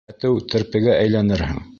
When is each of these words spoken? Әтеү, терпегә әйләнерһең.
Әтеү, 0.13 0.39
терпегә 0.53 0.95
әйләнерһең. 1.03 1.61